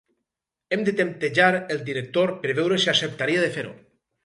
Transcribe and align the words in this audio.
Hem 0.77 0.85
de 0.87 0.93
temptejar 0.99 1.51
el 1.77 1.85
director 1.91 2.35
per 2.47 2.57
veure 2.63 2.83
si 2.87 2.93
acceptaria 2.97 3.47
fer-ho. 3.59 3.79